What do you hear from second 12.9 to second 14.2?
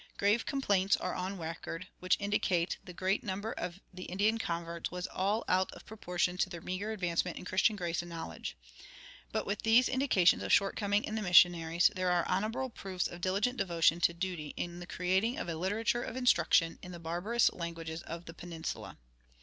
of diligent devotion to